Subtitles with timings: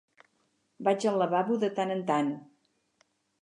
[0.87, 2.33] Vagi al lavabo de tant en tant.